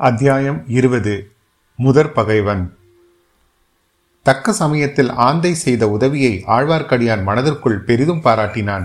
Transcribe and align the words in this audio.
அத்தியாயம் 0.00 0.64
இருபது. 0.68 1.30
முதற் 1.76 2.14
பகைவன். 2.14 2.76
தக்க 4.22 4.52
சமயத்தில் 4.52 5.10
ஆந்தை 5.10 5.54
செய்த 5.54 5.90
உதவியை 5.90 6.44
ஆழ்வார்க்கடியான் 6.46 7.22
மனதிற்குள் 7.22 7.80
பெரிதும் 7.80 8.22
பாராட்டினான். 8.24 8.84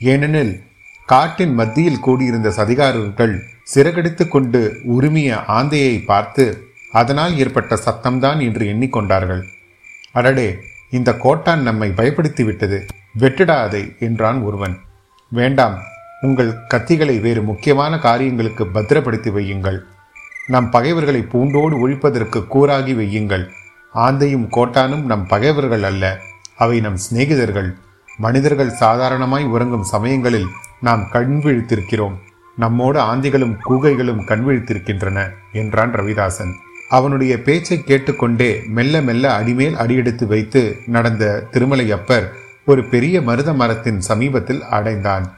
ஏனெனில் 0.00 0.62
காட்டின் 1.06 1.54
மத்தியில் 1.54 2.00
கூடியிருந்த 2.00 2.48
சதிகாரர்கள் 2.48 3.40
சிறகடித்து 3.74 4.28
கொண்டு 4.28 4.76
உரிமைய 4.88 5.38
ஆந்தையை 5.48 6.04
பார்த்து 6.04 6.64
அதனால் 6.92 7.38
ஏற்பட்ட 7.38 7.74
சத்தம்தான் 7.74 8.40
என்று 8.40 8.66
எண்ணிக்கொண்டார்கள். 8.66 9.42
அடடே 10.12 10.58
இந்த 10.90 11.16
கோட்டான் 11.16 11.62
நம்மை 11.62 11.90
பயப்படுத்தி 11.90 12.44
விட்டது. 12.44 12.86
வெட்டிடா 13.18 13.56
அதை 13.56 13.96
என்றான் 13.98 14.40
ஒருவன். 14.40 14.78
வேண்டாம் 15.28 15.78
உங்கள் 16.20 16.52
கத்திகளை 16.74 17.20
வேறு 17.20 17.42
முக்கியமான 17.42 17.98
காரியங்களுக்கு 17.98 18.66
பத்திரப்படுத்தி 18.66 19.30
வையுங்கள். 19.30 19.80
நம் 20.50 20.70
பகைவர்களை 20.70 21.20
பூண்டோடு 21.22 21.88
ஒழிப்பதற்கு 21.88 22.38
கூறாகி 22.54 22.92
வையுங்கள். 22.94 23.44
ஆந்தையும் 23.94 24.46
கோட்டானும் 24.50 25.02
நம் 25.02 25.26
பகைவர்கள் 25.26 25.82
அல்ல. 25.82 26.18
அவை 26.56 26.80
நம் 26.80 26.96
சிநேகிதர்கள். 26.96 27.74
மனிதர்கள் 28.16 28.70
சாதாரணமாய் 28.70 29.44
உறங்கும் 29.44 29.82
சமயங்களில் 29.82 30.46
நாம் 30.80 31.08
கண் 31.10 31.40
விழித்திருக்கிறோம். 31.44 32.16
நம்மோடு 32.56 33.00
ஆந்திகளும் 33.00 33.56
கூகைகளும் 33.68 34.24
கண் 34.24 34.44
விழித்திருக்கின்றன 34.46 35.28
என்றான் 35.52 35.94
ரவிதாசன். 35.94 36.52
அவனுடைய 36.88 37.42
பேச்சை 37.42 37.82
கேட்டுக்கொண்டே 37.82 38.62
மெல்ல 38.66 39.00
மெல்ல 39.00 39.34
அடிமேல் 39.34 39.76
அடியெடுத்து 39.76 40.26
வைத்து 40.26 40.76
நடந்த 40.86 41.46
திருமலையப்பர் 41.52 42.28
ஒரு 42.66 42.84
பெரிய 42.84 43.22
மருத 43.22 43.52
மரத்தின் 43.52 44.00
சமீபத்தில் 44.00 44.62
அடைந்தான். 44.62 45.32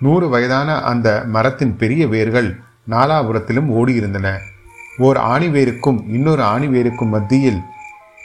நூறு 0.00 0.28
வயதான 0.28 0.82
அந்த 0.82 1.24
மரத்தின் 1.26 1.76
பெரிய 1.76 2.08
வேர்கள் 2.08 2.60
நாலாபுரத்திலும் 2.88 3.68
ஓடியிருந்தன. 3.70 4.38
ஓர் 4.98 5.16
ஆணிவேருக்கும் 5.16 6.04
இன்னொரு 6.08 6.42
ஆணிவேருக்கும் 6.42 7.08
மத்தியில் 7.08 7.60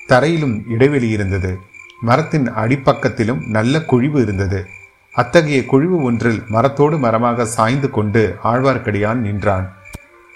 தரையிலும் 0.08 0.64
இடைவெளி 0.70 1.10
இருந்தது. 1.10 1.60
மரத்தின் 2.02 2.54
அடிப்பக்கத்திலும் 2.54 3.50
நல்ல 3.50 3.82
குழிவு 3.82 4.22
இருந்தது. 4.22 4.66
அத்தகைய 5.14 5.66
குழிவு 5.66 6.02
ஒன்றில் 6.02 6.44
மரத்தோடு 6.48 6.98
மரமாக 6.98 7.46
சாய்ந்து 7.46 7.90
கொண்டு 7.90 8.36
ஆழ்வார்க்கடியான் 8.44 9.14
நின்றான். 9.14 9.74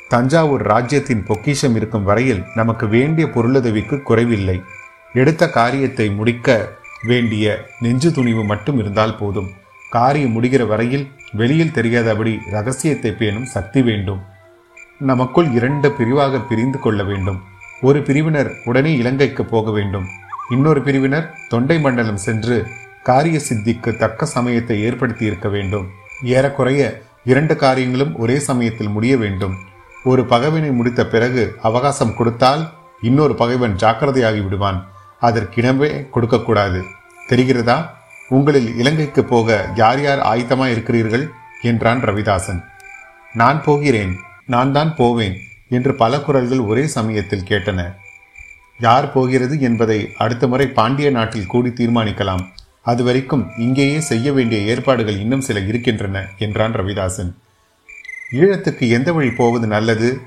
தஞ்சாவூர் 0.09 0.61
ராஜ்யத்தின் 0.61 1.23
பொக்கிஷம் 1.23 1.75
இருக்கும் 1.75 2.03
வரையில் 2.03 2.43
நமக்கு 2.55 2.87
வேண்டிய 2.87 3.27
பொருளுதவிக்கு 3.27 4.01
குறைவில்லை. 4.01 4.61
எடுத்த 5.13 5.49
காரியத்தை 5.49 6.09
முடிக்க 6.09 6.77
வேண்டிய 7.03 7.65
நெஞ்சு 7.79 8.11
துணிவு 8.11 8.43
மட்டும் 8.43 8.79
இருந்தால் 8.79 9.17
போதும். 9.17 9.49
காரியம் 9.89 10.31
முடிகிற 10.31 10.67
வரையில் 10.67 11.11
வெளியில் 11.31 11.71
தெரியாதபடி 11.71 12.39
ரகசியத்தை 12.51 13.11
பேணும் 13.11 13.45
சக்தி 13.45 13.81
வேண்டும். 13.81 14.21
நமக்குள் 14.99 15.51
இரண்டு 15.51 15.91
பிரிவாக 15.91 16.39
பிரிந்து 16.39 16.79
கொள்ள 16.79 17.03
வேண்டும். 17.03 17.43
ஒரு 17.81 18.01
பிரிவினர் 18.01 18.51
உடனே 18.65 18.97
இலங்கைக்கு 18.97 19.45
போக 19.45 19.71
வேண்டும். 19.71 20.05
இன்னொரு 20.49 20.81
பிரிவினர் 20.81 21.33
தொண்டை 21.47 21.79
மண்டலம் 21.79 22.17
சென்று 22.17 22.67
காரிய 23.03 23.39
சித்திக்கு 23.49 23.97
தக்க 23.97 24.25
சமயத்தை 24.25 24.81
ஏற்படுத்தி 24.81 25.25
இருக்க 25.25 25.49
வேண்டும். 25.49 25.87
ஏறக்குறைய 26.23 27.01
இரண்டு 27.23 27.55
காரியங்களும் 27.55 28.17
ஒரே 28.17 28.39
சமயத்தில் 28.39 28.89
முடிய 28.89 29.17
வேண்டும். 29.17 29.55
ஒரு 30.03 30.25
பகைவனை 30.25 30.71
முடித்த 30.71 31.07
பிறகு 31.07 31.55
அவகாசம் 31.61 32.15
கொடுத்தால் 32.15 32.69
இன்னொரு 33.01 33.35
பகைவன் 33.35 33.75
ஜாக்கிரதையாகி 33.75 34.43
விடுவான். 34.43 34.87
அதற்கிடமே 35.21 36.09
கொடுக்கக்கூடாது. 36.09 36.83
தெரிகிறதா? 37.29 37.97
உங்களில் 38.29 38.77
இலங்கைக்கு 38.77 39.23
போக 39.23 39.69
யார் 39.75 40.01
யார் 40.01 40.19
ஆயத்தமாக 40.19 40.71
இருக்கிறீர்கள்? 40.71 41.31
என்றான் 41.61 42.03
ரவிதாசன். 42.03 42.63
நான் 43.33 43.63
போகிறேன் 43.63 44.17
நான் 44.45 44.71
தான் 44.71 44.95
போவேன் 44.95 45.35
என்று 45.69 45.95
பல 45.95 46.19
குரல்கள் 46.19 46.59
ஒரே 46.59 46.87
சமயத்தில் 46.87 47.47
கேட்டன. 47.47 47.95
யார் 48.79 49.11
போகிறது 49.11 49.59
என்பதை 49.59 50.13
அடுத்த 50.17 50.47
முறை 50.47 50.67
பாண்டிய 50.67 51.09
நாட்டில் 51.09 51.45
கூடி 51.45 51.69
தீர்மானிக்கலாம். 51.69 52.43
அதுவரைக்கும் 52.81 53.49
இங்கேயே 53.57 53.99
செய்ய 53.99 54.33
வேண்டிய 54.33 54.61
ஏற்பாடுகள் 54.61 55.19
இன்னும் 55.19 55.41
சில 55.41 55.59
இருக்கின்றன 55.59 56.25
என்றான் 56.37 56.75
ரவிதாசன். 56.75 57.31
ஈழத்துக்கு 58.31 58.89
எந்த 58.89 59.13
வழி 59.13 59.31
போவது 59.31 59.67
நல்லது? 59.67 60.21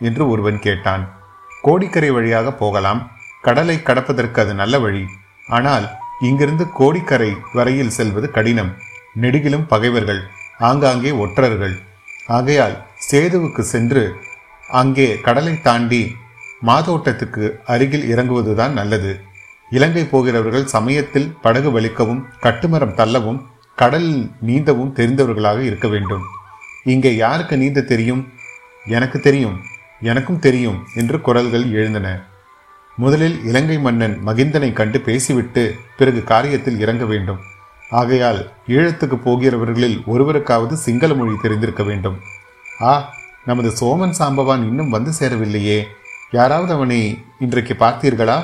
என்று 0.00 0.28
ஒருவன் 0.28 0.58
கேட்டான். 0.58 1.14
கோடிக்கரை 1.62 2.10
வழியாக 2.10 2.52
போகலாம். 2.52 3.10
கடலை 3.42 3.76
கடப்பதற்கு 3.76 4.40
அது 4.40 4.54
நல்ல 4.54 4.78
வழி. 4.78 5.04
ஆனால் 5.48 5.90
இங்கிருந்து 6.20 6.72
கோடிக்கரை 6.72 7.36
வரையில் 7.52 7.90
செல்வது 7.90 8.30
கடினம். 8.30 8.72
நெடுகிலும் 9.20 9.66
பகைவர்கள் 9.68 10.22
ஆங்காங்கே 10.58 11.10
ஒற்றர்கள். 11.10 11.76
ஆகையால் 12.26 12.84
சேதுவுக்கு 13.10 13.60
சென்று 13.60 14.14
அங்கே 14.68 15.18
கடலை 15.18 15.60
தாண்டி 15.60 16.16
மாதோட்டத்துக்கு 16.66 17.60
அருகில் 17.64 18.16
இறங்குவதுதான் 18.16 18.72
நல்லது. 18.72 19.20
இலங்கை 19.70 20.04
போகிறவர்கள் 20.04 20.66
சமயத்தில் 20.66 21.36
படகு 21.42 21.80
வலிக்கவும் 21.80 22.24
கட்டுமரம் 22.42 22.94
தள்ளவும் 22.94 23.42
கடலில் 23.74 24.30
நீந்தவும் 24.46 24.92
தெரிந்தவர்களாக 24.92 25.60
இருக்க 25.60 25.88
வேண்டும். 25.88 26.22
இங்கே 26.84 27.16
யாருக்கு 27.16 27.56
நீந்த 27.56 27.80
தெரியும்? 27.80 28.32
எனக்கு 28.84 29.20
தெரியும் 29.20 29.60
எனக்கும் 30.00 30.38
தெரியும் 30.38 30.86
என்று 30.94 31.20
குரல்கள் 31.20 31.70
எழுந்தன. 31.70 32.24
முதலில் 32.98 33.44
இலங்கை 33.44 33.78
மன்னன் 33.78 34.14
மகிந்தனை 34.26 34.72
கண்டு 34.72 35.00
பேசிவிட்டு 35.00 35.62
பிறகு 35.96 36.20
காரியத்தில் 36.28 36.78
இறங்க 36.78 37.04
வேண்டும். 37.04 37.40
ஆகையால் 37.90 38.40
ஈழத்துக்கு 38.66 39.16
போகிறவர்களில் 39.24 39.96
ஒருவருக்காவது 40.06 40.72
சிங்கள 40.72 41.14
மொழி 41.14 41.34
தெரிந்திருக்க 41.42 41.82
வேண்டும். 41.82 42.16
ஆ 42.82 42.92
நமது 43.44 43.70
சோமன் 43.80 44.16
சாம்பவான் 44.18 44.64
இன்னும் 44.68 44.88
வந்து 44.88 45.12
சேரவில்லையே. 45.18 45.78
யாராவது 46.30 46.72
அவனை 46.72 47.00
இன்றைக்கு 47.38 47.76
பார்த்தீர்களா? 47.78 48.38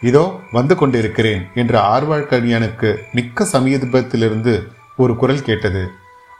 இதோ 0.00 0.24
வந்து 0.52 0.74
கொண்டிருக்கிறேன் 0.76 1.42
என்று 1.54 1.78
ஆர்வாழ்கடியானுக்கு 1.78 2.96
மிக்க 3.12 3.44
சமீபத்திலிருந்து 3.44 4.54
ஒரு 4.96 5.16
குரல் 5.16 5.42
கேட்டது. 5.42 5.88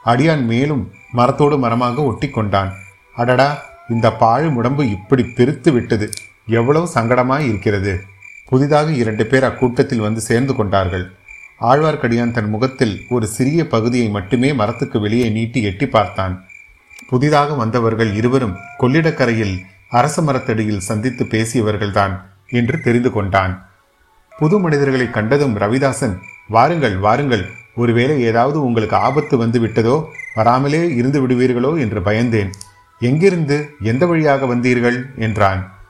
அடியான் 0.05 0.43
மேலும் 0.45 0.91
மரத்தோடு 1.11 1.57
மரமாக 1.59 2.03
ஒட்டி 2.03 2.29
கொண்டான் 2.29 2.71
அடடா 3.15 3.63
இந்த 3.89 4.07
பாழும் 4.13 4.55
உடம்பு 4.55 4.83
இப்படி 4.89 5.23
பெருத்து 5.23 5.71
விட்டது. 5.71 6.07
எவ்வளவு 6.45 6.89
சங்கடமாய் 6.93 7.47
இருக்கிறது? 7.47 8.03
புதிதாக 8.45 8.91
இரண்டு 8.91 9.25
பேர் 9.25 9.43
அக்கூட்டத்தில் 9.43 9.99
வந்து 9.99 10.21
சேர்ந்து 10.21 10.55
கொண்டார்கள். 10.55 11.11
ஆழ்வார்க்கடியான் 11.61 12.31
தன் 12.31 12.49
முகத்தில் 12.49 13.01
ஒரு 13.09 13.27
சிறிய 13.27 13.67
பகுதியை 13.67 14.09
மட்டுமே 14.09 14.53
மரத்துக்கு 14.53 14.99
வெளியே 14.99 15.29
நீட்டி 15.29 15.63
எட்டி 15.63 15.87
பார்த்தான். 15.87 16.45
புதிதாக 17.07 17.53
வந்தவர்கள் 17.53 18.13
இருவரும் 18.13 18.57
கொள்ளிடக்கரையில் 18.79 19.59
அரச 19.89 20.21
மரத்தடியில் 20.21 20.79
சந்தித்து 20.79 21.23
பேசியவர்கள்தான் 21.23 22.21
என்று 22.49 22.81
தெரிந்து 22.81 23.11
கொண்டான். 23.11 23.67
புது 24.37 24.59
மனிதர்களை 24.59 25.09
கண்டதும் 25.09 25.57
ரவிதாசன் 25.57 26.15
வாருங்கள் 26.47 26.97
வாருங்கள். 26.97 27.45
ஒருவேளை 27.75 28.21
ஏதாவது 28.21 28.63
உங்களுக்கு 28.63 28.95
ஆபத்து 28.95 29.37
வந்து 29.37 29.59
விட்டதோ 29.59 30.05
வராமலே 30.35 30.95
இருந்து 30.95 31.27
விடுவீர்களோ 31.27 31.79
என்று 31.79 31.99
பயந்தேன். 31.99 32.51
எங்கிருந்து? 32.99 33.69
எந்த 33.81 34.05
வழியாக 34.05 34.45
வந்தீர்கள்? 34.45 35.15
என்றான். 35.15 35.82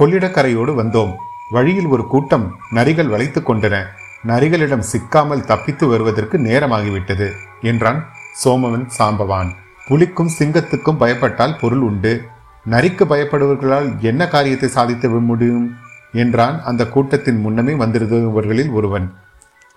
கொள்ளிடக்கரையோடு 0.00 0.74
வந்தோம். 0.82 1.14
வழியில் 1.50 1.86
ஒரு 1.86 2.06
கூட்டம் 2.06 2.56
நரிகள் 2.74 3.08
வளைத்துக் 3.08 3.50
கொண்டன. 3.50 3.84
நரிகளிடம் 4.26 4.82
சிக்காமல் 4.92 5.44
தப்பித்து 5.44 5.86
வருவதற்கு 5.86 6.38
நேரமாகிவிட்டது 6.38 7.30
என்றான் 7.62 8.06
சோமவன் 8.44 8.88
சாம்பவான். 8.98 9.50
புலிக்கும் 9.88 10.30
சிங்கத்துக்கும் 10.38 11.00
பயப்பட்டால் 11.00 11.58
பொருள் 11.58 11.78
உண்டு. 11.78 12.26
நரிக்கு 12.70 13.04
பயப்படுவர்களால் 13.04 13.98
என்ன 13.98 14.28
காரியத்தை 14.28 14.68
சாதித்து 14.68 15.08
முடியும்? 15.08 15.74
என்றான் 16.12 16.62
அந்த 16.62 16.86
கூட்டத்தின் 16.86 17.40
முன்னமே 17.40 17.72
வந்திருந்தவர்களில் 17.72 18.72
ஒருவன். 18.72 19.14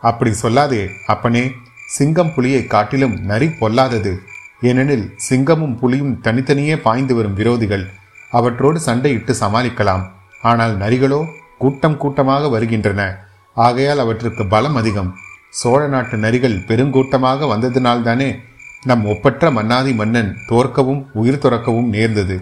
அப்படி 0.02 0.34
சொல்லாதே 0.42 0.90
அப்பனே 1.08 1.52
சிங்கம் 1.88 2.34
புலியை 2.34 2.68
காட்டிலும் 2.68 3.14
நரி 3.14 3.48
பொல்லாதது. 3.48 4.20
ஏனெனில் 4.62 5.18
சிங்கமும் 5.30 5.78
புலியும் 5.78 6.22
தனித்தனியே 6.22 6.78
பாய்ந்து 6.78 7.16
வரும் 7.16 7.38
விரோதிகள். 7.38 7.86
அவற்றோடு 8.38 8.80
சண்டையிட்டு 8.88 9.34
சமாளிக்கலாம். 9.42 10.04
ஆனால் 10.50 10.74
நரிகளோ 10.84 11.22
கூட்டம் 11.64 11.98
கூட்டமாக 12.04 12.50
வருகின்றன. 12.56 13.02
ஆகையால் 13.58 14.02
அவற்றுக்கு 14.04 14.44
பலம் 14.54 14.78
அதிகம். 14.82 15.10
சோழ 15.60 15.82
நாட்டு 15.94 16.16
நரிகள் 16.26 16.58
பெருங்கூட்டமாக 16.70 17.48
வந்ததினால்தானே 17.54 18.30
நம் 18.90 19.04
ஒப்பற்ற 19.14 19.52
மன்னாதி 19.58 19.94
மன்னன் 20.02 20.32
தோற்கவும் 20.50 21.02
உயிர் 21.22 21.42
துறக்கவும் 21.44 21.90
நேர்ந்தது. 21.96 22.36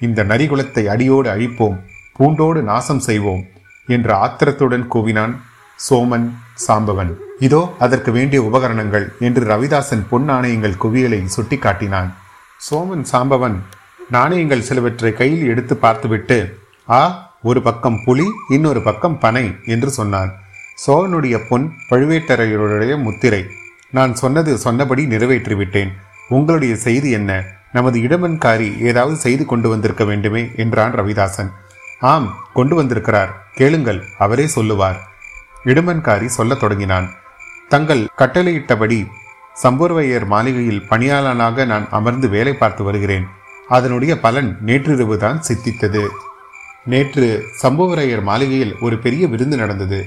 இந்த 0.00 0.20
நரிகுலத்தை 0.30 0.82
அடியோடு 0.94 1.28
அழிப்போம் 1.34 1.76
பூண்டோடு 2.16 2.60
நாசம் 2.70 3.02
செய்வோம் 3.08 3.42
என்ற 3.88 4.08
ஆத்திரத்துடன் 4.24 4.84
கூவினான் 4.94 5.34
சோமன் 5.78 6.26
சாம்பவன். 6.66 7.12
இதோ 7.46 7.62
அதற்கு 7.84 8.10
வேண்டிய 8.16 8.40
உபகரணங்கள் 8.48 9.06
என்று 9.26 9.42
ரவிதாசன் 9.52 10.04
பொன் 10.10 10.26
நாணயங்கள் 10.30 10.80
குவியலை 10.82 11.20
சுட்டிக்காட்டினான். 11.36 12.10
சோமன் 12.60 13.06
சாம்பவன் 13.12 13.56
நாணயங்கள் 14.10 14.62
சிலவற்றை 14.62 15.12
கையில் 15.12 15.46
எடுத்து 15.46 15.76
பார்த்துவிட்டு 15.76 16.58
ஆ 16.90 17.32
ஒரு 17.42 17.62
பக்கம் 17.62 18.00
புலி 18.04 18.24
இன்னொரு 18.48 18.82
பக்கம் 18.82 19.18
பனை 19.18 19.54
என்று 19.64 19.90
சொன்னான் 19.90 20.32
சோழனுடைய 20.86 21.40
பொன் 21.48 21.72
பழுவேட்டரையருடைய 21.90 23.02
முத்திரை. 23.02 23.44
நான் 23.90 24.14
சொன்னது 24.14 24.58
சொன்னபடி 24.58 25.06
நிறைவேற்றிவிட்டேன். 25.06 25.92
உங்களுடைய 26.28 26.76
செய்தி 26.76 27.10
என்ன? 27.10 27.44
நமது 27.72 28.00
இடமன்காரி 28.00 28.80
ஏதாவது 28.80 29.16
செய்து 29.16 29.44
கொண்டு 29.44 29.68
வந்திருக்க 29.68 30.04
வேண்டுமே 30.04 30.50
என்றான் 30.56 30.94
ரவிதாசன். 30.94 31.50
ஆம் 32.00 32.34
கொண்டு 32.54 32.74
வந்திருக்கிறார். 32.74 33.46
கேளுங்கள் 33.54 34.04
அவரே 34.18 34.46
சொல்லுவார். 34.46 35.00
இடுமன்காரி 35.64 36.26
சொல்லத் 36.26 36.60
தொடங்கினான். 36.60 37.10
தங்கள் 37.68 38.08
கட்டளையிட்டபடி 38.18 39.06
சம்பூர்வையர் 39.62 40.26
மாளிகையில் 40.26 40.84
பணியாளனாக 40.90 41.66
நான் 41.66 41.88
அமர்ந்து 41.90 42.28
வேலை 42.28 42.54
பார்த்து 42.54 42.84
வருகிறேன். 42.84 43.26
அதனுடைய 43.68 44.20
பலன் 44.20 44.58
நேற்றிரவுதான் 44.66 45.40
சித்தித்தது. 45.48 46.08
நேற்று 46.84 47.42
சம்புவரையர் 47.62 48.22
மாளிகையில் 48.22 48.76
ஒரு 48.80 48.98
பெரிய 48.98 49.26
விருந்து 49.26 49.56
நடந்தது. 49.56 50.04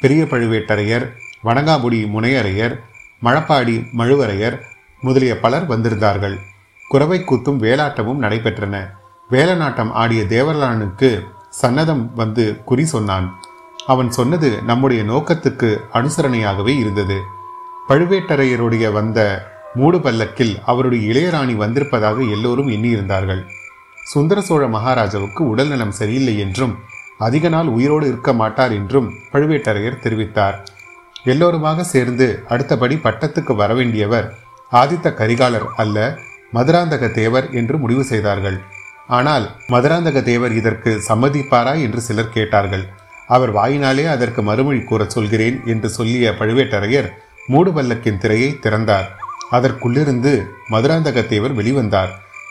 பெரிய 0.00 0.24
பழுவேட்டரையர் 0.24 1.10
வணங்காபுடி 1.44 2.06
முனையரையர் 2.06 2.78
மழப்பாடி 3.22 3.84
மழுவரையர் 3.98 4.60
முதலிய 5.00 5.40
பலர் 5.40 5.68
வந்திருந்தார்கள். 5.68 6.38
குறவை 6.88 7.20
கூத்தும் 7.20 7.58
வேலாட்டமும் 7.58 8.22
நடைபெற்றன. 8.22 8.90
வேலநாட்டம் 9.30 9.90
ஆடிய 9.90 10.22
தேவலானுக்கு 10.22 11.22
சன்னதம் 11.62 12.10
வந்து 12.14 12.60
குறி 12.64 12.84
சொன்னான். 12.84 13.40
அவன் 13.86 14.10
சொன்னது 14.10 14.62
நம்முடைய 14.62 15.02
நோக்கத்துக்கு 15.02 15.76
அனுசரணையாகவே 15.92 16.78
இருந்தது. 16.78 17.20
பழுவேட்டரையருடைய 17.88 18.92
வந்த 18.92 19.48
மூடு 19.74 20.00
பல்லக்கில் 20.00 20.60
அவருடைய 20.64 21.02
இளையராணி 21.12 21.54
வந்திருப்பதாக 21.56 22.22
எல்லோரும் 22.22 22.68
எண்ணியிருந்தார்கள். 22.68 23.42
சுந்தர 24.04 24.40
சோழ 24.40 24.66
மகாராஜாவுக்கு 24.66 25.42
உடல் 25.48 25.68
நலம் 25.68 25.90
சரியில்லை 25.90 26.38
என்றும் 26.38 26.78
அதிக 27.18 27.48
நாள் 27.48 27.66
உயிரோடு 27.66 28.06
இருக்க 28.06 28.32
மாட்டார் 28.32 28.72
என்றும் 28.72 29.12
பழுவேட்டரையர் 29.32 30.02
தெரிவித்தார். 30.04 30.56
எல்லோருமாக 31.24 31.84
சேர்ந்து 31.84 32.44
அடுத்தபடி 32.48 32.96
பட்டத்துக்கு 32.96 33.54
வரவேண்டியவர் 33.54 34.28
ஆதித்த 34.72 35.08
கரிகாலர் 35.14 35.66
அல்ல 35.76 36.18
மதுராந்தக 36.52 37.10
தேவர் 37.10 37.50
என்று 37.50 37.78
முடிவு 37.78 38.04
செய்தார்கள். 38.04 38.58
ஆனால் 39.06 39.46
மதுராந்தக 39.68 40.22
தேவர் 40.22 40.52
இதற்கு 40.52 41.00
சம்மதிப்பாரா 41.08 41.74
என்று 41.80 42.00
சிலர் 42.00 42.28
கேட்டார்கள். 42.28 42.84
அவர் 43.26 43.52
வாயினாலே 43.52 44.04
அதற்கு 44.06 44.42
மறுமொழி 44.42 44.82
கூற 44.84 45.04
சொல்கிறேன் 45.04 45.64
என்று 45.64 45.88
சொல்லிய 45.88 46.30
பழுவேட்டரையர் 46.30 47.10
மூடுபல்லக்கின் 47.48 48.18
திரையை 48.18 48.58
திறந்தார். 48.58 49.08
அதற்குள்ளிருந்து 49.50 50.46
மதுராந்தக 50.70 51.26
தேவர் 51.26 51.56
வெளிவந்தார். 51.56 52.08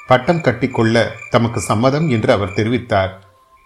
பட்டம் 0.08 0.42
கட்டிக்கொள்ள 0.42 1.08
தமக்கு 1.30 1.60
சம்மதம் 1.60 2.10
என்று 2.10 2.34
அவர் 2.34 2.54
தெரிவித்தார். 2.54 3.10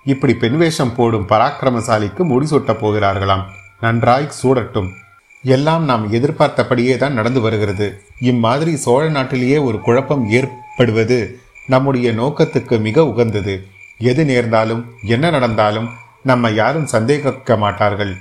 இப்படி 0.03 0.33
பெண் 0.35 0.57
வேஷம் 0.57 0.95
போடும் 0.95 1.27
பராக்கிரமசாலிக்கு 1.27 2.24
முடிசூட்டப் 2.24 2.81
போகிறார்களாம். 2.81 3.44
நன்றாய் 3.80 4.31
சூடட்டும். 4.44 4.89
எல்லாம் 5.44 5.83
நாம் 5.83 6.12
எதிர்பார்த்தபடியே 6.12 6.97
தான் 6.97 7.13
நடந்து 7.13 7.41
வருகிறது. 7.41 8.01
இம்மாதிரி 8.19 8.75
சோழ 8.75 9.09
நாட்டிலேயே 9.09 9.57
ஒரு 9.57 9.79
குழப்பம் 9.79 10.29
ஏற்படுவது 10.29 11.39
நம்முடைய 11.68 12.12
நோக்கத்துக்கு 12.12 12.79
மிக 12.79 13.06
உகந்தது. 13.06 13.68
எது 13.97 14.25
நேர்ந்தாலும் 14.25 14.91
என்ன 15.03 15.29
நடந்தாலும் 15.29 15.89
நம்ம 16.24 16.50
யாரும் 16.50 16.86
சந்தேகிக்க 16.86 17.57
மாட்டார்கள். 17.57 18.15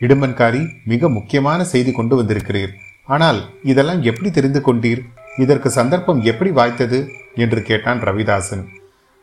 இடுமன்காரி 0.00 0.68
மிக 0.84 1.08
முக்கியமான 1.08 1.64
செய்தி 1.64 1.92
கொண்டு 1.92 2.22
வந்திருக்கிறீர். 2.22 2.72
ஆனால் 3.02 3.50
இதெல்லாம் 3.62 4.02
எப்படி 4.02 4.30
தெரிந்து 4.30 4.62
கொண்டீர்? 4.66 5.00
இதற்கு 5.38 5.70
சந்தர்ப்பம் 5.70 6.22
எப்படி 6.22 6.50
வாய்த்தது? 6.50 7.08
என்று 7.34 7.62
கேட்டான் 7.62 8.02
ரவிதாசன். 8.02 8.66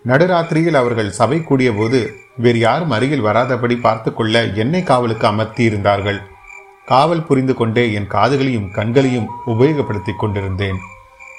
நடுராத்திரியில் 0.05 0.73
அவர்கள் 0.73 1.11
சபை 1.11 1.43
கூடிய 1.43 1.71
போது 1.71 2.13
வேறு 2.37 2.59
யாரும் 2.59 2.91
அருகில் 2.91 3.23
வராதபடி 3.23 3.79
பார்த்து 3.79 4.13
கொள்ள 4.13 4.43
என்னை 4.43 4.83
காவலுக்கு 4.83 5.27
அமர்த்தியிருந்தார்கள். 5.27 6.19
காவல் 6.85 7.25
புரிந்து 7.25 7.53
கொண்டே 7.53 7.93
என் 7.93 8.07
காதுகளையும் 8.07 8.71
கண்களையும் 8.71 9.27
உபயோகப்படுத்திக் 9.47 10.19
கொண்டிருந்தேன். 10.19 10.77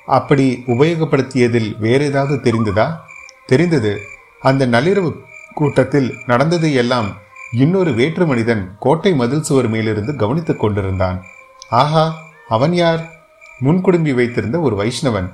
அப்படி 0.06 0.62
உபயோகப்படுத்தியதில் 0.66 1.78
வேறு 1.78 2.04
ஏதாவது 2.04 2.34
தெரிந்ததா? 2.34 2.96
தெரிந்தது. 3.46 4.00
அந்த 4.40 4.66
நள்ளிரவு 4.66 5.16
கூட்டத்தில் 5.54 6.14
நடந்ததை 6.26 6.74
எல்லாம் 6.74 7.16
இன்னொரு 7.52 7.92
வேற்று 7.92 8.26
மனிதன் 8.26 8.76
கோட்டை 8.78 9.14
மதில் 9.14 9.42
சுவர் 9.42 9.68
மேலிருந்து 9.68 10.16
கவனித்துக் 10.16 10.60
கொண்டிருந்தான். 10.60 11.22
ஆஹா! 11.68 12.16
அவன் 12.50 12.72
யார்? 12.74 13.02
முன்குடும்பி 13.64 14.14
வைத்திருந்த 14.14 14.60
ஒரு 14.60 14.76
வைஷ்ணவன். 14.76 15.28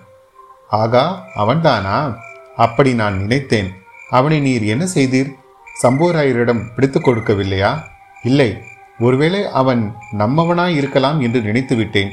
ஆகா 0.69 1.25
அவன்தானா? 1.37 2.17
அப்படி 2.57 2.95
நான் 2.95 3.19
நினைத்தேன். 3.19 3.75
அவனை 4.11 4.41
நீர் 4.41 4.63
என்ன 4.63 4.85
செய்தீர்? 4.95 5.35
சம்போராயரிடம் 5.83 6.75
பிடித்து 6.75 7.01
கொடுக்கவில்லையா? 7.01 7.83
இல்லை. 8.23 8.59
ஒருவேளை 8.99 9.47
அவன் 9.47 9.95
நம்மவனாய் 10.19 10.75
இருக்கலாம் 10.75 11.21
என்று 11.21 11.41
நினைத்து 11.41 11.77
விட்டேன் 11.77 12.11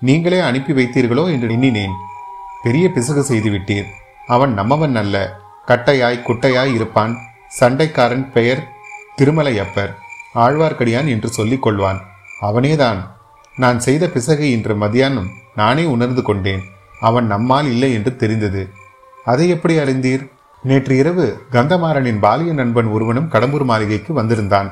நீங்களே 0.00 0.40
அனுப்பி 0.40 0.72
வைத்தீர்களோ 0.72 1.30
என்று 1.30 1.50
எண்ணினேன். 1.50 1.92
பெரிய 2.62 2.88
பிசகு 2.88 3.22
செய்து 3.22 3.50
விட்டீர் 3.50 3.88
அவன் 4.26 4.58
நம்மவன் 4.58 4.94
அல்ல. 4.94 5.36
கட்டையாய் 5.66 6.22
குட்டையாய் 6.22 6.74
இருப்பான். 6.74 7.16
சண்டைக்காரன் 7.60 8.32
பெயர் 8.32 8.68
திருமலையப்பர். 9.18 9.94
ஆழ்வார்க்கடியான் 10.34 11.08
என்று 11.08 11.28
சொல்லிக் 11.28 11.66
கொள்வான். 11.66 12.00
அவனேதான். 12.42 13.20
நான் 13.62 13.80
செய்த 13.86 14.04
பிசகை 14.14 14.48
இன்று 14.56 14.74
மதியானம் 14.74 15.28
நானே 15.54 15.84
உணர்ந்து 15.94 16.22
கொண்டேன். 16.22 16.62
அவன் 17.00 17.26
நம்மால் 17.26 17.68
இல்லை 17.72 17.90
என்று 17.92 18.12
தெரிந்தது. 18.22 18.62
அதை 19.24 19.46
எப்படி 19.48 19.74
அறிந்தீர்? 19.78 20.24
நேற்று 20.62 20.94
இரவு 20.96 21.26
கந்தமாறனின் 21.52 22.22
பாலிய 22.24 22.52
நண்பன் 22.52 22.88
ஒருவனும் 22.96 23.28
கடம்பூர் 23.32 23.64
மாளிகைக்கு 23.70 24.12
வந்திருந்தான். 24.20 24.68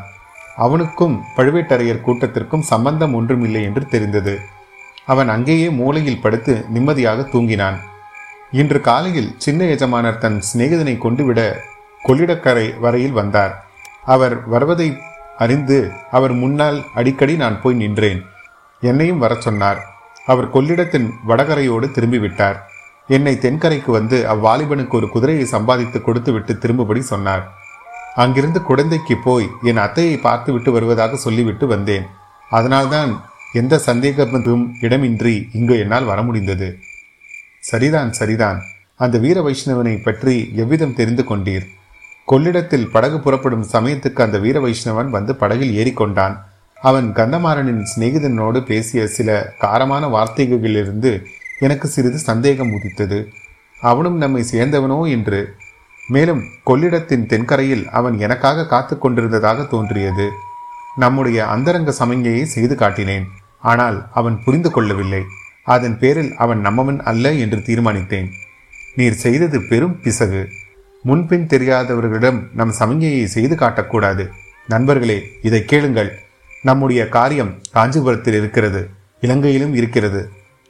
அவனுக்கும் 0.57 1.15
பழுவேட்டரையர் 1.37 2.05
கூட்டத்திற்கும் 2.07 2.69
சம்பந்தம் 2.73 3.15
ஒன்றும் 3.15 3.45
இல்லை 3.45 3.63
என்று 3.69 3.83
தெரிந்தது. 3.95 4.35
அவன் 5.13 5.31
அங்கேயே 5.35 5.69
மூலையில் 5.81 6.23
படுத்து 6.25 6.55
நிம்மதியாக 6.75 7.21
தூங்கினான். 7.33 7.79
இன்று 8.61 8.79
காலையில் 8.81 9.31
சின்ன 9.39 9.61
எஜமானர் 9.75 10.23
தன் 10.25 10.39
சிநேகிதனை 10.49 10.95
கொண்டுவிட 10.99 11.41
கொள்ளிடக்கரை 12.07 12.67
வரையில் 12.85 13.19
வந்தார். 13.21 13.55
அவர் 14.15 14.37
வருவதை 14.49 14.89
அறிந்து 15.45 15.79
அவர் 16.17 16.35
முன்னால் 16.43 16.79
அடிக்கடி 16.95 17.35
நான் 17.43 17.59
போய் 17.63 17.81
நின்றேன். 17.83 18.21
என்னையும் 18.89 19.23
வர 19.25 19.33
சொன்னார் 19.47 19.81
அவர் 20.27 20.53
கொள்ளிடத்தின் 20.55 21.09
வடகரையோடு 21.29 21.87
திரும்பிவிட்டார். 21.97 22.59
என்னை 23.17 23.35
தென்கரைக்கு 23.45 23.91
வந்து 23.91 24.17
அவ்வாலிபனுக்கு 24.33 24.95
ஒரு 24.99 25.09
குதிரையை 25.15 25.45
சம்பாதித்து 25.55 25.99
கொடுத்து 26.03 26.31
விட்டு 26.33 26.53
திரும்பும்படி 26.59 27.01
சொன்னார். 27.13 27.45
அங்கிருந்து 28.23 28.61
குழந்தைக்கு 28.63 29.17
போய் 29.25 29.49
என் 29.71 29.83
அத்தையை 29.87 30.17
பார்த்து 30.21 30.51
விட்டு 30.53 30.71
வருவதாக 30.73 31.17
சொல்லிவிட்டு 31.17 31.67
வந்தேன். 31.67 32.07
அதனால்தான் 32.51 33.11
எந்த 33.61 33.75
சந்தேகமும் 33.89 34.65
இடமின்றி 34.81 35.35
இங்கு 35.59 35.77
என்னால் 35.79 36.09
வர 36.11 36.21
முடிந்தது 36.23 36.69
சரிதான் 37.71 38.13
சரிதான். 38.19 38.59
அந்த 39.05 39.17
வீர 39.19 39.39
வைஷ்ணவனை 39.47 39.95
பற்றி 40.03 40.35
எவ்விதம் 40.63 40.97
தெரிந்து 40.99 41.25
கொண்டீர்? 41.31 41.67
கொள்ளிடத்தில் 42.25 42.91
படகு 42.95 43.19
புறப்படும் 43.21 43.67
சமயத்துக்கு 43.73 44.21
அந்த 44.25 44.39
வீர 44.39 44.57
வைஷ்ணவன் 44.61 45.11
வந்து 45.17 45.33
படகில் 45.43 45.77
ஏறிக்கொண்டான். 45.81 46.35
அவன் 46.83 47.13
கந்தமாறனின் 47.13 47.83
சிநேகிதனோடு 47.91 48.67
பேசிய 48.67 49.07
சில 49.07 49.53
காரமான 49.61 50.05
வார்த்தைகளிலிருந்து 50.17 51.23
எனக்கு 51.59 51.89
சிறிது 51.89 52.19
சந்தேகம் 52.19 52.73
உதித்தது. 52.73 53.29
அவனும் 53.81 54.17
நம்மை 54.17 54.45
சேர்ந்தவனோ 54.53 55.11
என்று. 55.11 55.55
மேலும் 56.09 56.43
கொள்ளிடத்தின் 56.67 57.27
தென்கரையில் 57.27 57.89
அவன் 57.89 58.19
எனக்காக 58.19 58.67
காத்து 58.67 58.99
கொண்டிருந்ததாக 58.99 59.63
தோன்றியது. 59.63 60.31
நம்முடைய 60.97 61.47
அந்தரங்க 61.47 61.95
சமங்கையை 61.99 62.43
செய்து 62.43 62.75
காட்டினேன். 62.75 63.27
ஆனால் 63.61 64.09
அவன் 64.13 64.41
புரிந்து 64.45 64.71
கொள்ளவில்லை. 64.71 65.23
அதன் 65.65 65.99
பேரில் 65.99 66.33
அவன் 66.37 66.61
நம்மவன் 66.67 67.01
அல்ல 67.01 67.33
என்று 67.33 67.59
தீர்மானித்தேன். 67.59 68.29
நீர் 68.95 69.13
செய்தது 69.13 69.63
பெரும் 69.63 70.01
பிசகு. 70.01 70.49
முன்பின் 71.03 71.47
தெரியாதவர்களிடம் 71.47 72.41
நம் 72.55 72.75
சமங்கையை 72.79 73.25
செய்து 73.25 73.55
காட்டக்கூடாது. 73.55 74.29
நண்பர்களே 74.69 75.23
இதை 75.43 75.65
கேளுங்கள். 75.65 76.11
நம்முடைய 76.69 77.03
காரியம் 77.17 77.53
காஞ்சிபுரத்தில் 77.75 78.35
இருக்கிறது 78.35 78.81
இலங்கையிலும் 79.21 79.75
இருக்கிறது. 79.75 80.21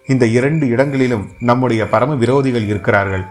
இந்த 0.06 0.24
இரண்டு 0.38 0.64
இடங்களிலும் 0.68 1.24
நம்முடைய 1.48 1.82
பரம 1.92 2.14
விரோதிகள் 2.14 2.66
இருக்கிறார்கள். 2.72 3.24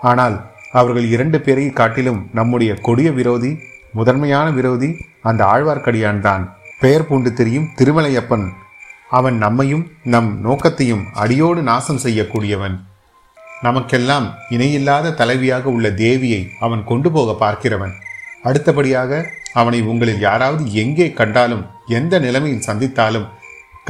ஆனால் 0.00 0.36
அவர்கள் 0.72 1.06
இரண்டு 1.14 1.38
பேரை 1.40 1.66
காட்டிலும் 1.70 2.20
நம்முடைய 2.32 2.72
கொடிய 2.86 3.10
விரோதி 3.10 3.50
முதன்மையான 3.98 4.46
விரோதி 4.50 4.90
அந்த 5.28 5.42
ஆழ்வார்க்கடியான் 5.44 6.20
தான். 6.20 6.44
பெயர் 6.80 7.06
பூண்டு 7.08 7.30
தெரியும் 7.32 7.68
திருமலையப்பன். 7.78 8.46
அவன் 9.18 9.36
நம்மையும் 9.44 9.84
நம் 10.14 10.30
நோக்கத்தையும் 10.46 11.04
அடியோடு 11.22 11.60
நாசம் 11.62 12.02
செய்யக்கூடியவன். 12.04 12.76
நமக்கெல்லாம் 13.62 14.26
இணையில்லாத 14.54 15.14
தலைவியாக 15.20 15.64
உள்ள 15.76 15.88
தேவியை 15.88 16.42
அவன் 16.60 16.82
கொண்டு 16.84 17.10
போக 17.12 17.30
பார்க்கிறவன். 17.44 17.94
அடுத்தபடியாக 18.46 19.20
அவனை 19.60 19.80
உங்களில் 19.90 20.24
யாராவது 20.28 20.64
எங்கே 20.82 21.06
கண்டாலும் 21.20 21.64
எந்த 21.98 22.14
நிலைமையில் 22.24 22.66
சந்தித்தாலும் 22.66 23.26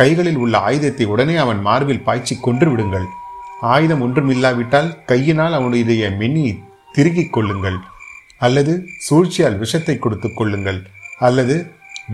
கைகளில் 0.01 0.39
உள்ள 0.45 0.55
ஆயுதத்தை 0.69 1.05
உடனே 1.13 1.37
அவன் 1.45 1.61
மார்பில் 1.69 2.05
பாய்ச்சி 2.09 2.35
கொன்று 2.47 2.67
விடுங்கள். 2.71 3.07
ஆயுதம் 3.75 4.03
ஒன்றுமில்லாவிட்டால் 4.07 4.91
கையினால் 5.11 5.55
அவனுடைய 5.59 6.09
மென்னியை 6.21 6.55
திருகிக் 6.97 7.33
கொள்ளுங்கள். 7.37 7.79
அல்லது 8.47 8.73
சூழ்ச்சியால் 9.07 9.59
விஷத்தை 9.63 9.95
கொடுத்துக் 9.99 10.37
கொள்ளுங்கள். 10.39 10.81
அல்லது 11.19 11.57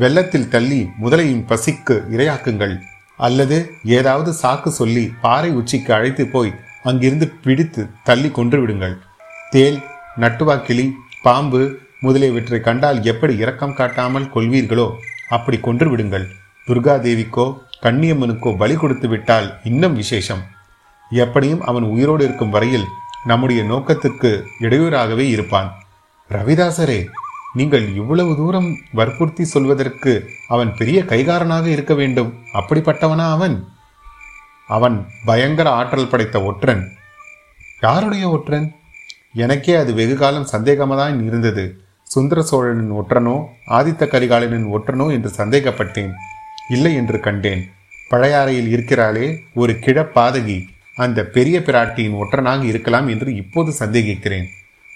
வெள்ளத்தில் 0.03 0.51
தள்ளி 0.55 0.81
முதலையின் 1.03 1.47
பசிக்கு 1.51 1.97
இரையாக்குங்கள். 2.15 2.75
அல்லது 3.27 3.57
ஏதாவது 3.99 4.31
சாக்கு 4.43 4.71
சொல்லி 4.81 5.05
பாறை 5.25 5.51
உச்சிக்கு 5.61 5.91
அழைத்து 5.97 6.25
போய் 6.35 6.53
அங்கிருந்து 6.91 7.27
பிடித்து 7.45 7.83
தள்ளி 8.09 8.31
கொன்று 8.39 8.61
விடுங்கள். 8.61 8.97
தேல் 9.55 9.79
நட்டுவாக்கிளி 10.21 10.87
பாம்பு 11.27 11.63
முதலியவற்றை 12.03 12.61
கண்டால் 12.61 13.05
எப்படி 13.05 13.37
இரக்கம் 13.37 13.75
காட்டாமல் 13.75 14.31
கொள்வீர்களோ 14.35 14.95
அப்படி 15.29 15.59
கொன்று 15.59 15.91
விடுங்கள். 15.91 16.27
துர்காதேவிக்கோ 16.67 17.45
கண்ணியம்மனுக்கோ 17.83 18.57
பலி 18.57 18.75
கொடுத்து 18.75 19.09
விட்டால் 19.09 19.59
இன்னும் 19.65 19.95
விசேஷம். 19.95 20.43
எப்படியும் 21.11 21.61
அவன் 21.61 21.83
உயிரோடு 21.83 22.25
இருக்கும் 22.25 22.51
வரையில் 22.51 22.87
நம்முடைய 23.25 23.63
நோக்கத்துக்கு 23.63 24.43
இடையூறாகவே 24.61 25.27
இருப்பான். 25.29 25.71
ரவிதாசரே 26.31 27.07
நீங்கள் 27.53 27.95
இவ்வளவு 27.95 28.37
தூரம் 28.37 28.77
வற்புறுத்தி 28.93 29.45
சொல்வதற்கு 29.45 30.31
அவன் 30.49 30.75
பெரிய 30.77 31.03
கைகாரனாக 31.03 31.67
இருக்க 31.67 31.95
வேண்டும். 31.95 32.35
அப்படிப்பட்டவனா 32.53 33.31
அவன்? 33.31 33.69
அவன் 34.69 35.07
பயங்கர 35.25 35.71
ஆற்றல் 35.71 36.09
படைத்த 36.09 36.43
ஒற்றன். 36.43 36.93
யாருடைய 37.81 38.29
ஒற்றன்? 38.29 38.75
எனக்கே 39.35 39.75
அது 39.75 39.95
வெகு 39.95 40.17
காலம் 40.17 40.49
சந்தேகமாதான் 40.53 41.25
இருந்தது. 41.27 41.85
சுந்தர 42.13 42.43
சோழனின் 42.43 42.93
ஒற்றனோ 42.93 43.35
ஆதித்த 43.77 44.07
கரிகாலனின் 44.13 44.67
ஒற்றனோ 44.77 45.07
என்று 45.17 45.31
சந்தேகப்பட்டேன். 45.37 46.13
இல்லை 46.69 46.93
என்று 46.95 47.19
கண்டேன். 47.21 47.63
பழையாறையில் 48.11 48.69
இருக்கிறாளே 48.75 49.27
ஒரு 49.55 49.73
கிழப்பாதகி 49.85 50.59
அந்த 50.97 51.25
பெரிய 51.37 51.57
பிராட்டியின் 51.61 52.19
ஒற்றனாக 52.23 52.63
இருக்கலாம் 52.63 53.09
என்று 53.09 53.29
இப்போது 53.35 53.71
சந்தேகிக்கிறேன். 53.79 54.49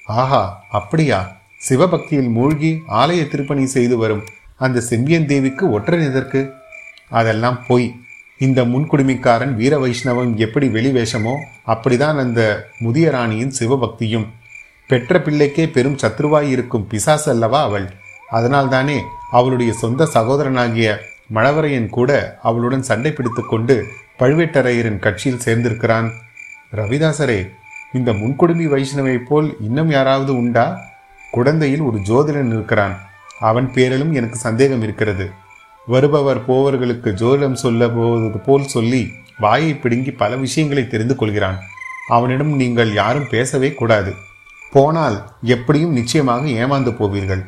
ஆஹா 0.07 0.43
அப்படியா? 0.71 1.21
சிவபக்தியில் 1.69 2.31
மூழ்கி 2.31 2.73
ஆலய 3.01 3.21
திருப்பணி 3.29 3.65
செய்து 3.67 3.97
வரும் 3.97 4.25
அந்த 4.57 4.79
செம்பியன் 4.81 5.27
தேவிக்கு 5.27 5.65
ஒற்றன் 5.71 6.05
எதற்கு? 6.11 6.41
அதெல்லாம் 7.09 7.59
பொய். 7.69 7.89
இந்த 8.41 8.61
முன்குடுமிக்காரன் 8.65 9.55
வீர 9.55 9.75
வைஷ்ணவம் 9.79 10.33
எப்படி 10.45 10.67
வெளிவேஷமோ 10.69 11.35
அப்படிதான் 11.67 12.19
அந்த 12.25 12.41
முதிய 12.79 13.07
ராணியின் 13.11 13.55
சிவபக்தியும். 13.59 14.27
பெற்ற 14.89 15.23
பிள்ளைக்கே 15.23 15.67
பெரும் 15.67 15.97
சத்ருவாய் 15.97 16.49
இருக்கும் 16.49 16.87
பிசாசு 16.87 17.31
அல்லவா 17.31 17.63
அவள்? 17.63 17.89
அதனால்தானே 18.33 19.03
அவளுடைய 19.31 19.73
சொந்த 19.73 20.09
சகோதரனாகிய 20.15 20.97
மழவரையன் 21.35 21.89
கூட 21.89 22.39
அவளுடன் 22.43 22.83
சண்டை 22.83 23.13
பிடித்துக்கொண்டு 23.13 23.85
பழுவேட்டரையரின் 24.19 24.99
கட்சியில் 24.99 25.41
சேர்ந்திருக்கிறான். 25.45 26.11
ரவிதாசரே 26.73 27.51
இந்த 27.93 28.13
முன்கொடுமி 28.13 28.67
வைஷ்ணவை 28.67 29.19
போல் 29.19 29.57
இன்னும் 29.61 29.91
யாராவது 29.91 30.37
உண்டா? 30.37 30.81
குழந்தையில் 31.31 31.81
ஒரு 31.81 31.99
ஜோதிடன் 31.99 32.47
இருக்கிறான். 32.47 33.01
அவன் 33.41 33.73
பேரிலும் 33.73 34.13
எனக்கு 34.13 34.37
சந்தேகம் 34.37 34.83
இருக்கிறது. 34.83 35.31
வருபவர் 35.87 36.51
போவர்களுக்கு 36.51 37.09
ஜோதிடம் 37.23 37.53
சொல்ல 37.53 37.89
போவது 37.89 38.39
போல் 38.39 38.63
சொல்லி 38.63 39.11
வாயை 39.39 39.75
பிடுங்கி 39.75 40.11
பல 40.11 40.37
விஷயங்களை 40.37 40.89
தெரிந்து 40.89 41.17
கொள்கிறான். 41.17 41.59
அவனிடம் 42.09 42.57
நீங்கள் 42.57 42.93
யாரும் 42.93 43.29
பேசவே 43.31 43.73
கூடாது. 43.73 44.15
போனால் 44.73 45.31
எப்படியும் 45.43 45.93
நிச்சயமாக 45.93 46.47
ஏமாந்து 46.47 46.93
போவீர்கள். 46.97 47.45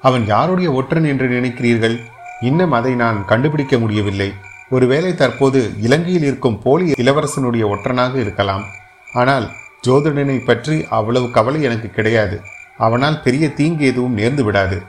அவன் 0.00 0.26
யாருடைய 0.26 0.72
ஒற்றன் 0.72 1.04
என்று 1.04 1.28
நினைக்கிறீர்கள்? 1.28 2.00
இன்னும் 2.40 2.72
அதை 2.72 2.94
நான் 2.94 3.24
கண்டுபிடிக்க 3.24 3.78
முடியவில்லை. 3.78 4.34
ஒருவேளை 4.70 5.14
தற்போது 5.14 5.72
இலங்கையில் 5.80 6.22
இருக்கும் 6.22 6.62
போலி 6.62 6.92
இளவரசனுடைய 6.96 7.64
ஒற்றனாக 7.66 8.14
இருக்கலாம். 8.14 8.64
ஆனால் 9.12 9.50
ஜோதிடனை 9.86 10.44
பற்றி 10.44 10.86
அவ்வளவு 10.90 11.30
கவலை 11.30 11.62
எனக்கு 11.62 11.88
கிடையாது. 11.88 12.40
அவனால் 12.76 13.22
பெரிய 13.22 13.52
தீங்கு 13.52 13.86
எதுவும் 13.86 14.18
நேர்ந்து 14.18 14.40
விடாது. 14.40 14.82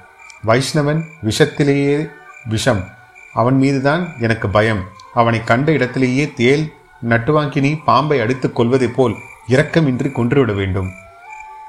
வைஷ்ணவன் 0.46 1.02
விஷத்திலேயே 1.24 2.10
விஷம். 2.50 2.86
அவன் 3.34 3.56
மீதுதான் 3.56 4.13
எனக்கு 4.20 4.50
பயம். 4.50 4.84
அவனை 5.13 5.44
கண்ட 5.44 5.72
இடத்திலேயே 5.72 6.32
தேல் 6.36 6.74
நட்டுவாங்கினி 7.10 7.80
பாம்பை 7.86 8.20
அடித்துக் 8.20 8.56
கொள்வதைப் 8.56 8.96
போல் 8.96 9.16
இரக்கமின்றி 9.48 10.12
கொன்றுவிட 10.12 10.54
வேண்டும். 10.54 10.90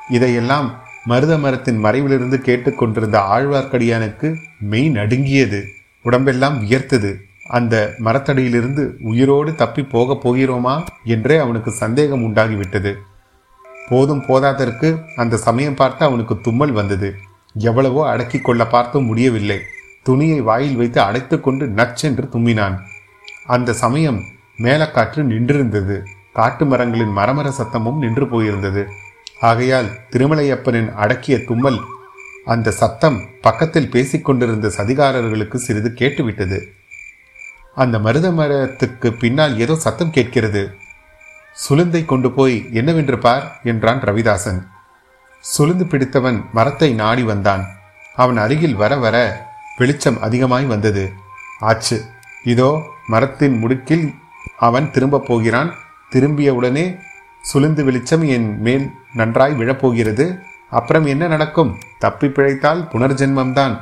இதையெல்லாம் 0.09 0.83
மருத 1.05 1.39
மரத்தின் 1.39 1.85
மறைவிலிருந்து 1.85 2.39
கேட்டுக்கொண்டிருந்த 2.41 3.19
ஆழ்வார்க்கடியானுக்கு 3.19 4.35
மெய் 4.59 4.89
நடுங்கியது. 4.89 5.65
உடம்பெல்லாம் 6.03 6.63
வியர்த்தது. 6.63 7.15
அந்த 7.45 7.95
மரத்தடியிலிருந்து 7.99 8.97
உயிரோடு 9.01 9.55
தப்பி 9.55 9.83
போகப் 9.83 10.29
போகிறோமா 10.29 10.85
என்றே 11.05 11.37
அவனுக்கு 11.37 11.71
சந்தேகம் 11.71 12.25
உண்டாகிவிட்டது. 12.25 12.95
போதும் 13.89 14.25
போதாதற்கு 14.29 15.01
அந்த 15.17 15.37
சமயம் 15.37 15.75
பார்த்து 15.75 16.05
அவனுக்கு 16.05 16.41
தும்மல் 16.41 16.73
வந்தது. 16.73 17.15
எவ்வளவோ 17.55 18.09
அடக்கி 18.09 18.39
கொள்ள 18.39 18.67
பார்த்தும் 18.67 19.05
முடியவில்லை. 19.05 19.61
துணியை 20.03 20.41
வாயில் 20.41 20.77
வைத்து 20.77 21.01
அடைத்து 21.01 21.41
கொண்டு 21.41 21.67
நச்சென்று 21.67 22.25
தும்மினான். 22.33 22.77
அந்த 23.47 23.73
சமயம் 23.73 24.21
மேலக்காற்று 24.59 25.23
நின்றிருந்தது. 25.23 26.03
காட்டு 26.33 26.67
மரங்களின் 26.67 27.17
மரமர 27.17 27.53
சத்தமும் 27.59 27.97
நின்று 27.97 28.25
போயிருந்தது. 28.25 28.87
ஆகையால் 29.41 29.91
திருமலையப்பனின் 30.11 30.95
அடக்கிய 30.95 31.45
தும்மல் 31.45 31.81
அந்த 32.45 32.71
சத்தம் 32.71 33.19
பக்கத்தில் 33.41 33.91
பேசிக்கொண்டிருந்த 33.91 34.69
சதிகாரர்களுக்கு 34.77 35.55
சிறிது 35.55 35.91
கேட்டுவிட்டது. 35.95 36.59
அந்த 37.75 37.99
மருத 37.99 38.31
மரத்துக்கு 38.31 39.13
பின்னால் 39.13 39.59
ஏதோ 39.59 39.75
சத்தம் 39.75 40.11
கேட்கிறது. 40.11 40.63
சுளுந்தை 41.69 42.05
கொண்டு 42.05 42.31
போய் 42.31 42.57
என்னவென்று 42.73 43.19
பார் 43.19 43.61
என்றான் 43.63 44.01
ரவிதாசன். 44.01 44.61
சுளுந்து 45.45 45.85
பிடித்தவன் 45.89 46.39
மரத்தை 46.53 46.93
நாடி 46.93 47.23
வந்தான். 47.23 47.65
அவன் 48.15 48.37
அருகில் 48.37 48.75
வர 48.75 48.97
வர 48.97 49.17
வெளிச்சம் 49.79 50.21
அதிகமாய் 50.21 50.65
வந்தது. 50.65 51.13
ஆச்சு 51.61 51.99
இதோ 52.45 52.71
மரத்தின் 53.07 53.57
முடுக்கில் 53.63 54.07
அவன் 54.57 54.91
திரும்பப் 54.91 55.27
போகிறான். 55.27 55.75
திரும்பியவுடனே 56.13 56.97
சுளுந்து 57.53 57.85
வெளிச்சம் 57.85 58.23
என் 58.23 58.61
மேல் 58.61 58.91
நன்றாய் 59.15 59.55
விழப்போகிறது. 59.55 60.41
அப்புறம் 60.71 61.07
என்ன 61.07 61.27
நடக்கும்? 61.27 61.79
தப்பி 61.99 62.29
பிழைத்தால் 62.29 62.89
புனர்ஜென்மம்தான். 62.93 63.75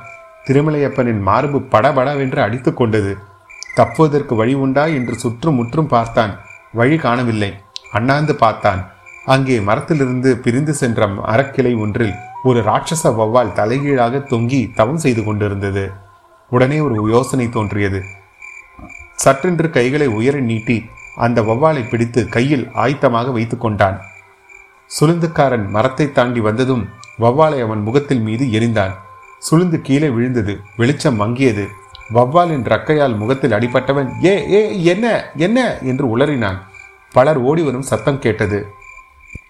திருமலையப்பனின் 0.46 1.20
மார்பு 1.20 1.58
படபடவென்று 1.62 2.42
அடித்து 2.42 2.74
கொண்டது. 2.74 3.18
தப்புவதற்கு 3.74 4.34
வழி 4.34 4.54
உண்டா 4.54 4.84
என்று 4.84 5.14
சுற்றும் 5.14 5.54
முற்றும் 5.54 5.86
பார்த்தான். 5.86 6.38
வழி 6.72 6.96
காணவில்லை. 6.96 7.54
அண்ணாந்து 7.92 8.34
பார்த்தான். 8.34 8.92
அங்கே 9.24 9.60
மரத்திலிருந்து 9.60 10.36
பிரிந்து 10.36 10.72
சென்ற 10.74 11.06
மரக்கிளை 11.06 11.78
ஒன்றில் 11.78 12.14
ஒரு 12.42 12.60
ராட்சச 12.60 13.10
வௌவால் 13.10 13.52
தலைகீழாக 13.52 14.18
தொங்கி 14.18 14.74
தவம் 14.74 14.98
செய்து 14.98 15.24
கொண்டிருந்தது. 15.24 15.90
உடனே 16.50 16.80
ஒரு 16.80 17.10
யோசனை 17.10 17.48
தோன்றியது. 17.48 18.02
சற்றென்று 19.24 19.70
கைகளை 19.70 20.06
உயர 20.06 20.38
நீட்டி 20.38 20.84
அந்த 21.16 21.42
வௌவாலை 21.42 21.88
பிடித்து 21.88 22.28
கையில் 22.28 22.68
ஆயத்தமாக 22.74 23.32
வைத்து 23.32 23.58
கொண்டான். 23.58 24.00
சுளுந்துக்காரன் 25.00 25.68
மரத்தை 25.68 26.12
தாண்டி 26.12 26.40
வந்ததும் 26.40 26.88
வௌவாலை 27.20 27.62
அவன் 27.62 27.82
முகத்தில் 27.82 28.20
மீது 28.20 28.44
எரிந்தான். 28.44 28.90
சுளுந்து 29.50 29.80
கீழே 29.80 30.08
விழுந்தது 30.08 30.60
வெளிச்சம் 30.76 31.20
மங்கியது. 31.20 31.66
வௌவாலின் 32.14 32.64
ரக்கையால் 32.64 33.16
முகத்தில் 33.16 33.50
அடிபட்டவன் 33.50 34.24
ஏ 34.24 34.50
ஏ 34.50 34.84
என்ன 34.84 35.30
என்ன? 35.36 35.78
என்று 35.78 36.16
உளறினான். 36.16 36.58
பலர் 37.12 37.38
ஓடிவரும் 37.38 37.82
சத்தம் 37.82 38.18
கேட்டது. 38.18 38.66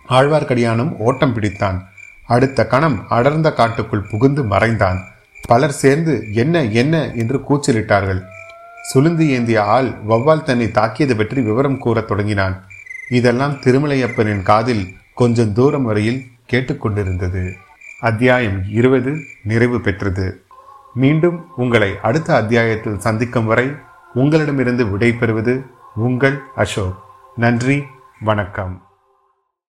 ஆழ்வார்க்கடியானும் 0.09 0.97
ஓட்டம் 0.99 1.35
பிடித்தான். 1.35 1.81
அடுத்த 2.27 2.67
கணம் 2.67 3.09
அடர்ந்த 3.09 3.53
காட்டுக்குள் 3.53 4.07
புகுந்து 4.11 4.45
மறைந்தான். 4.45 5.05
பலர் 5.47 5.73
சேர்ந்து 5.73 6.27
என்ன 6.33 6.65
என்ன? 6.65 7.11
என்று 7.11 7.41
கூச்சலிட்டார்கள். 7.49 8.23
சுளுந்து 8.83 9.29
ஏந்திய 9.29 9.65
ஆள் 9.65 9.89
வௌவால் 10.09 10.43
தன்னை 10.43 10.71
தாக்கியது 10.71 11.17
பற்றி 11.17 11.43
விவரம் 11.43 11.79
கூறத் 11.79 12.09
தொடங்கினான். 12.09 12.65
இதெல்லாம் 13.09 13.53
திருமலையப்பனின் 13.53 14.43
காதில் 14.43 14.95
கொஞ்சம் 15.15 15.53
தூரம் 15.53 15.83
வரையில் 15.83 16.25
கேட்டுக்கொண்டிருந்தது 16.53 17.53
அத்தியாயம் 18.01 18.63
இருபது 18.69 19.17
நிறைவு 19.43 19.81
பெற்றது. 19.81 20.43
மீண்டும் 20.95 21.47
உங்களை 21.57 21.99
அடுத்த 22.03 22.35
அத்தியாயத்தில் 22.35 22.99
சந்திக்கும் 22.99 23.47
வரை 23.47 23.73
உங்களிடமிருந்து 24.15 24.91
விடை 24.91 25.13
பெறுவது 25.13 25.65
உங்கள் 25.95 26.41
அசோக். 26.55 26.99
நன்றி 27.37 27.83
வணக்கம். 28.21 28.87